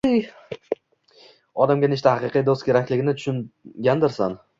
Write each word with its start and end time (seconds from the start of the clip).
–Odamga 1.65 1.89
nechta 1.91 2.13
haqiqiy 2.15 2.45
do‘st 2.47 2.65
kerakligini 2.71 3.15
tushungandirsan? 3.21 4.35